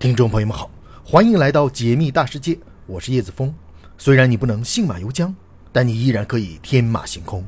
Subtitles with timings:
[0.00, 0.70] 听众朋友们好，
[1.04, 3.54] 欢迎来到解密大世界，我是叶子峰。
[3.98, 5.34] 虽然你不能信马由缰，
[5.72, 7.46] 但你依然可以天马行空。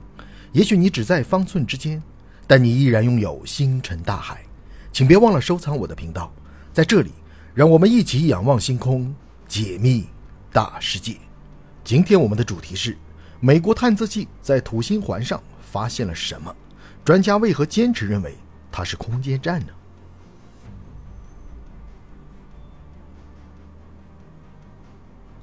[0.53, 2.03] 也许你只在方寸之间，
[2.47, 4.43] 但你依然拥有星辰大海。
[4.93, 6.31] 请别忘了收藏我的频道，
[6.75, 7.13] 在这里，
[7.55, 9.15] 让我们一起仰望星空，
[9.49, 10.05] 解密
[10.53, 11.17] 大世界。
[11.83, 12.99] 今天我们的主题是：
[13.41, 16.55] 美国探测器在土星环上发现了什么？
[17.03, 18.37] 专家为何坚持认为
[18.71, 19.69] 它是空间站呢？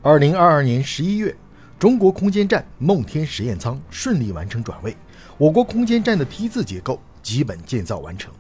[0.02, 1.36] 二零二二年十一月，
[1.78, 4.96] 中国空间站梦天实验舱顺利完成转位，
[5.38, 8.32] 我国空间站的 T 字结构基本建造完成，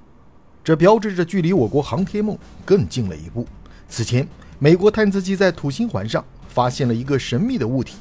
[0.63, 3.45] 这标志着距离我国航天梦更近了一步。
[3.89, 4.25] 此前，
[4.57, 7.97] 美国探测器在土星环上发现了一个神秘的物体，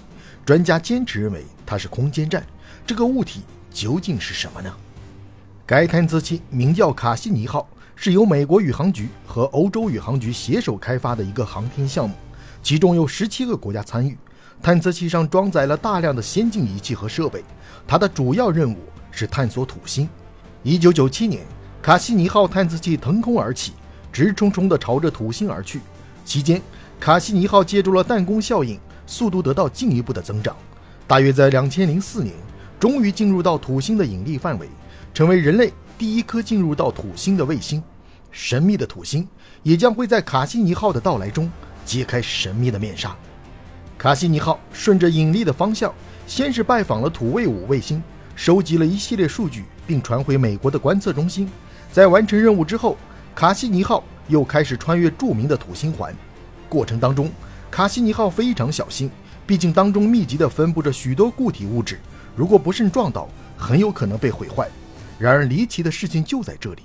[0.46, 2.46] 专家坚持认为它是空间站。
[2.86, 3.40] 这个物体
[3.72, 4.72] 究竟是什么呢？
[5.66, 12.14] 该探测器名叫卡西尼号，是由美国宇航局和欧洲宇航局携手开发的一个航天项目。
[12.68, 14.14] 其中有十七个国家参与，
[14.62, 17.42] 探测器上装载了大量的先进仪器和设备。
[17.86, 18.76] 它的主要任务
[19.10, 20.06] 是探索土星。
[20.62, 21.42] 一九九七年，
[21.80, 23.72] 卡西尼号探测器腾空而起，
[24.12, 25.80] 直冲冲地朝着土星而去。
[26.26, 26.60] 期间，
[27.00, 30.54] 卡西尼号借助了弹弓效应，速度得到进一步的增长。
[31.06, 32.34] 大约在两千零四年，
[32.78, 34.68] 终于进入到土星的引力范围，
[35.14, 37.82] 成为人类第一颗进入到土星的卫星。
[38.30, 39.26] 神秘的土星
[39.62, 41.50] 也将会在卡西尼号的到来中。
[41.88, 43.16] 揭开神秘的面纱，
[43.96, 45.90] 卡西尼号顺着引力的方向，
[46.26, 48.02] 先是拜访了土卫五卫星，
[48.36, 51.50] 收集了一系列数据，并传回美国的观测中心。
[51.90, 52.98] 在完成任务之后，
[53.34, 56.14] 卡西尼号又开始穿越著名的土星环。
[56.68, 57.32] 过程当中，
[57.70, 59.10] 卡西尼号非常小心，
[59.46, 61.98] 毕竟当中密集地分布着许多固体物质，
[62.36, 64.68] 如果不慎撞倒，很有可能被毁坏。
[65.18, 66.82] 然而离奇的事情就在这里。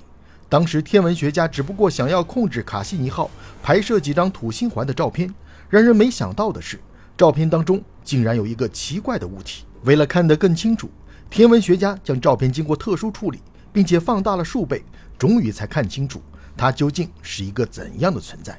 [0.48, 3.30] 当时天文学家只不过想要控制卡西尼号
[3.62, 5.32] 拍摄几张土星环的照片，
[5.68, 6.78] 让人没想到的是，
[7.16, 9.64] 照片当中竟然有一个奇怪的物体。
[9.82, 10.90] 为了看得更清楚，
[11.28, 13.40] 天文学家将照片经过特殊处理，
[13.72, 14.84] 并且放大了数倍，
[15.18, 16.22] 终于才看清楚
[16.56, 18.58] 它究竟是一个怎样的存在。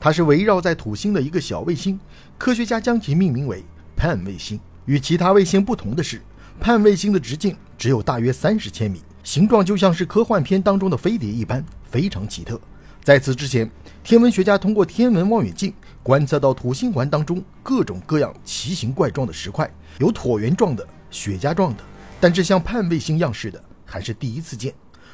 [0.00, 1.98] 它是围绕在土星的一个小卫星，
[2.36, 3.64] 科学家将其命名为
[3.96, 4.58] Pan 卫星。
[4.86, 6.20] 与其他卫星不同的是，
[6.60, 9.02] 盼卫星的直径只有大约三十千米。
[9.22, 12.58] 形状就像是科幻片当中的飞碟一般，非常奇特。
[13.04, 13.70] 在此之前，
[14.02, 21.82] 天文学家通过天文望远镜观测到土星环当中各种各样奇形怪状的石块，有椭圆状的、雪茄状的，
[22.20, 24.72] 但是像盼卫星样式的还是第一次见。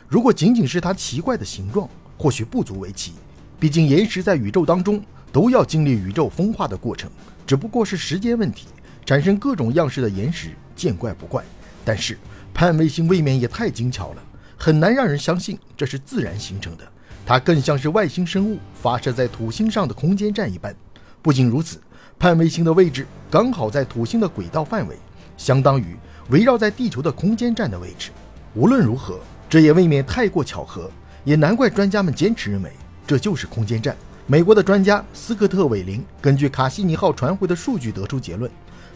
[0.09, 3.15] 如果仅仅是它奇怪的形状，或许不足为奇。
[3.59, 7.11] 毕竟岩石在宇宙当中都要经历宇宙风化的过程，
[7.45, 8.69] 只不过是时间问题。
[9.07, 11.45] 产生各种样式的岩石见怪不怪，
[11.85, 12.19] 但是。
[12.57, 14.23] 盼卫星未免也太精巧了，
[14.57, 16.85] 很难让人相信这是自然形成的。
[17.27, 20.73] 它更像是外星生物发射在土星上的空间站一般。
[21.21, 21.81] 不仅如此，
[22.17, 24.97] 盼卫星的位置刚好在土星的轨道范围，
[25.37, 25.97] 相当于
[26.31, 28.13] 围绕在地球的空间站的位置。
[28.55, 29.19] 无论如何，
[29.51, 30.89] 这也未免太过巧合，
[31.25, 32.71] 也难怪专家们坚持认为
[33.05, 33.97] 这就是空间站。
[34.29, 38.49] 美国的专家斯科特·韦林根据卡西尼号传回的数据得出结论：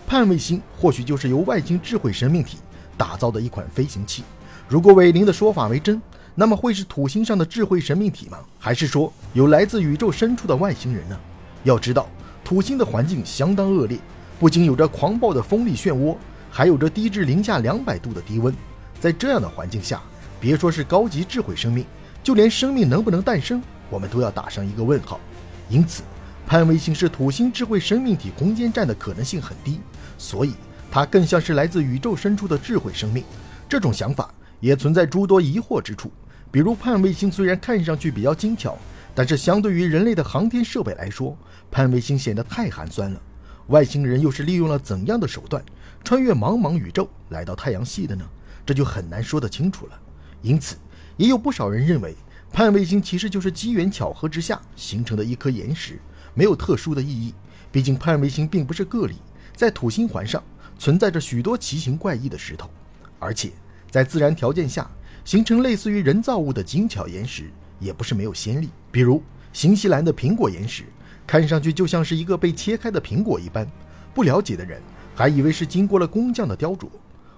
[0.08, 2.56] 盼卫星或许就是由外星智慧生命体。
[2.96, 4.24] 打造的一款飞行器，
[4.66, 6.00] 如果韦林的说法为真，
[6.34, 8.38] 那么会是土星上的智慧生命体吗？
[8.58, 11.20] 还是说有来自宇宙深处的外星人呢？
[11.62, 12.08] 要知道，
[12.42, 13.98] 土星的环境相当恶劣，
[14.40, 16.16] 不仅有着狂暴的风力漩涡，
[16.50, 18.52] 还有着低至零下两百度的低温。
[18.98, 20.00] 在这样的环境下，
[20.40, 21.84] 别说是高级智慧生命，
[22.22, 25.20] 就连生命能不能诞生，我们都要打上一个问号。
[25.68, 26.02] 因此，
[26.46, 29.78] 潘卫星是土星智慧生命体空间站的可能性很低。
[30.18, 30.52] 所以。
[30.90, 33.22] 它更像是来自宇宙深处的智慧生命，
[33.68, 36.10] 这种想法也存在诸多疑惑之处。
[36.50, 38.74] 比如，盼卫星虽然看上去比较精巧，
[39.14, 41.36] 但是相对于人类的航天设备来说，
[41.70, 43.20] 盼卫星显得太寒酸了。
[43.66, 45.62] 外星人又是利用了怎样的手段，
[46.02, 48.24] 穿越茫茫宇宙来到太阳系的呢？
[48.64, 50.00] 这就很难说得清楚了。
[50.40, 50.76] 因此，
[51.18, 52.16] 也有不少人认为，
[52.50, 56.00] 盼卫星其实就是机缘巧合之下形成的一颗岩石，
[56.32, 57.34] 没有特殊的意义。
[57.70, 59.16] 毕竟，盼卫星并不是个例，
[59.58, 60.40] 在土星环上。
[60.80, 62.70] 存在着许多奇形怪异的石头，
[63.18, 63.50] 而且
[63.90, 64.88] 在自然条件下
[65.24, 67.50] 形成类似于人造物的精巧岩石
[67.80, 68.68] 也不是没有先例。
[68.92, 69.20] 比如
[69.52, 70.84] 新西兰的苹果岩石，
[71.26, 73.68] 看上去就像是一个被切开的苹果一般，
[74.14, 74.80] 不了解的人
[75.16, 76.86] 还以为是经过了工匠的雕琢。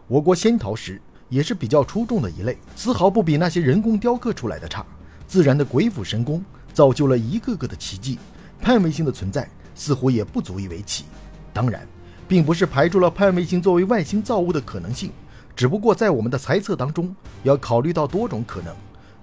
[0.06, 1.00] 我国仙桃石
[1.30, 4.84] 也是比较出众的一类，丝毫不比那些人工雕刻出来的差。
[5.26, 6.44] 自然的鬼斧神工
[6.74, 8.18] 造就了一个个的奇迹，
[8.60, 11.06] 盼卫星的存在似乎也不足以为奇。
[11.54, 11.88] 当然。
[12.30, 15.10] 并不是排除了盼卫星作为外星造物的可能性，
[15.56, 17.12] 只不过在我们的猜测当中，
[17.42, 18.72] 要考虑到多种可能，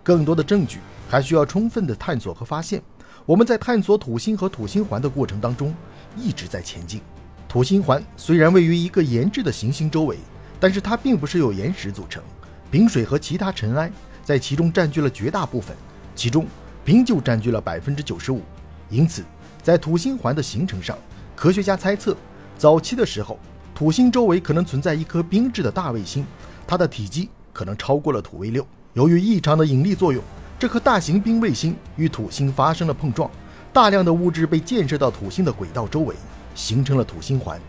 [0.03, 2.83] 更多的证据还需要充分的探索和发现。
[3.25, 5.73] 我们在探索土星和土星环的过程当中
[6.17, 6.99] 一直在前进。
[7.47, 10.17] 土星环虽然位于一个岩质的行星周围，
[10.59, 12.21] 但是它并不是由岩石组成，
[12.69, 13.89] 冰水和其他尘埃
[14.21, 15.73] 在其中占据了绝大部分，
[16.13, 16.45] 其中
[16.83, 18.41] 冰就占据了百分之九十五。
[18.89, 19.23] 因此，
[19.63, 20.97] 在土星环的形成上，
[21.37, 22.17] 科学家猜测，
[22.57, 23.39] 早期的时候，
[23.75, 26.25] 土星周围可能存在一颗冰质的大卫星，
[26.65, 28.65] 它的体积可能超过了土卫六。
[28.93, 30.23] 由于异常的引力作用，
[30.57, 33.29] 这颗大型冰卫星与土星发生了碰撞，
[33.71, 36.15] 大量的物质被溅射到土星的轨道周围，
[36.55, 37.61] 形成了土星环。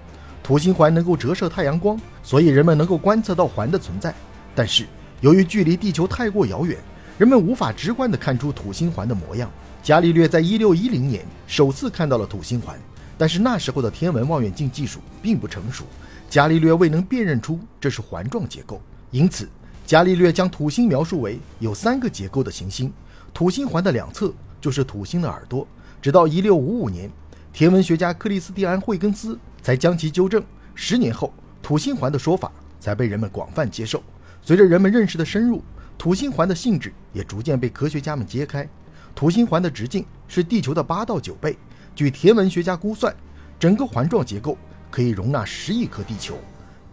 [0.43, 4.15] 土星环能够折射太阳光，所以人们能够观测到环的存在。
[4.55, 4.87] 但是，
[5.21, 6.79] 由于距离地球太过遥远，
[7.19, 9.51] 人们无法直观地看出土星环的模样。
[9.83, 12.81] 伽利略在一六一零年首次看到了土星环，
[13.19, 15.85] 但是那时候的天文望远镜技术并不成熟，
[16.31, 18.81] 伽利略未能辨认出这是环状结构，
[19.11, 19.47] 因此。
[19.85, 22.93] 伽利略将土星描述为有三个结构的行星，
[23.33, 24.31] 土星环的两侧
[24.61, 25.67] 就是土星的耳朵。
[26.03, 27.11] 直到1655年，
[27.55, 30.45] 天文学家克里斯蒂安·惠更斯才将其纠正。
[30.75, 31.33] 十年后，
[31.63, 34.03] 土星环的说法才被人们广泛接受。
[34.43, 35.63] 随着人们认识的深入，
[35.97, 38.69] 土星环的性质也逐渐被科学家们揭开。
[39.15, 41.57] 土星环的直径是地球的八到九倍。
[41.99, 43.13] 据天文学家估算，
[43.59, 44.57] 整个环状结构
[44.89, 46.39] 可以容纳十亿颗地球。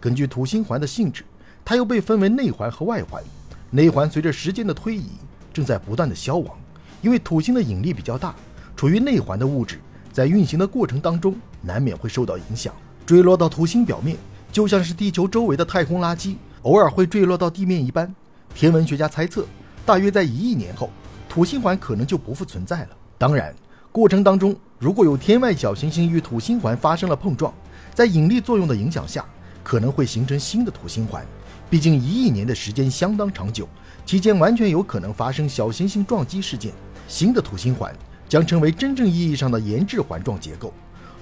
[0.00, 1.24] 根据土星环的性质。
[1.64, 3.22] 它又被分为内环和外环，
[3.70, 5.10] 内环随着时间的推移
[5.52, 6.58] 正在不断的消亡，
[7.02, 8.34] 因为土星的引力比较大，
[8.74, 9.78] 处于内环的物质
[10.12, 12.74] 在运行的过程当中难免会受到影响，
[13.04, 14.16] 坠落到土星表面，
[14.50, 18.12] 就像是地球周围的太空垃圾偶尔会坠落到地面一般。
[18.56, 19.46] 天文学家猜测，
[19.84, 20.90] 大约在一亿年后，
[21.28, 22.88] 土星环可能就不复存在了。
[23.18, 23.54] 当然，
[23.92, 27.52] 过程当中如果有天外小行星与土星环发生了碰撞，
[27.94, 29.24] 在引力作用的影响下，
[29.62, 31.24] 可能会形成新的土星环。
[31.70, 33.66] 毕竟一亿年的时间相当长久，
[34.04, 36.72] 期间完全有可能发生小行星撞击事件。
[37.08, 37.94] 新的土星环
[38.28, 40.70] 将成为真正意义上的岩质环状结构。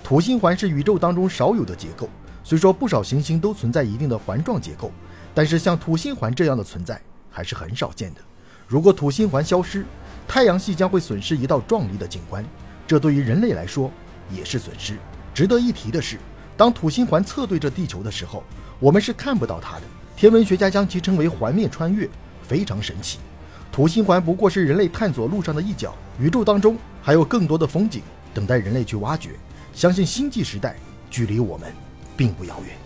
[0.02, 2.08] 土星环是宇宙当中少有的结构，
[2.42, 4.90] 虽说不少行星都存在一定的环状结构，
[5.32, 7.00] 但是像土星环这样的存在
[7.30, 8.20] 还是很少见的。
[8.66, 9.86] 如果土星环消失，
[10.26, 12.44] 太阳系将会损失一道壮丽的景观，
[12.86, 13.90] 这对于人类来说
[14.30, 14.96] 也是损失。
[15.32, 16.18] 值得一提的是，
[16.56, 18.42] 当土星环侧对着地球的时候，
[18.78, 19.82] 我们是看不到它的。
[20.16, 22.08] 天文学家将其称为环面穿越，
[22.46, 23.18] 非常神奇。
[23.72, 28.02] 土星环不过是人类探索路上的一角，宇宙当中还有更多的风景
[28.32, 29.30] 等待人类去挖掘。
[29.74, 30.76] 相信星际时代
[31.10, 31.72] 距离我们
[32.16, 32.76] 并不遥远。